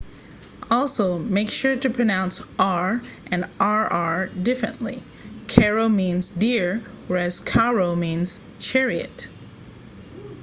[0.71, 5.03] also make sure to pronounce r and rr differently
[5.47, 9.29] caro means dear whereas carro means chariot